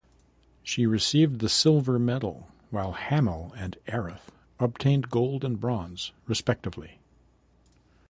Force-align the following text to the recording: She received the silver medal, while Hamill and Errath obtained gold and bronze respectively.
She 0.63 0.87
received 0.87 1.37
the 1.41 1.47
silver 1.47 1.99
medal, 1.99 2.49
while 2.71 2.93
Hamill 2.93 3.53
and 3.55 3.77
Errath 3.87 4.31
obtained 4.59 5.11
gold 5.11 5.45
and 5.45 5.59
bronze 5.59 6.11
respectively. 6.25 6.97